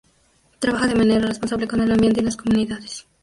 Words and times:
Trabaja 0.57 0.87
de 0.87 0.95
manera 0.95 1.27
responsable 1.27 1.67
con 1.67 1.79
el 1.79 1.91
ambiente 1.91 2.21
y 2.21 2.23
las 2.23 2.35
comunidades. 2.35 3.05